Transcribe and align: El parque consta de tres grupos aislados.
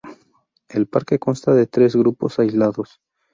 El 0.67 0.87
parque 0.87 1.19
consta 1.19 1.53
de 1.53 1.67
tres 1.67 1.95
grupos 1.95 2.39
aislados. 2.39 2.99